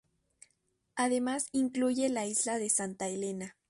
[0.95, 3.55] Además incluye la isla de Santa Elena.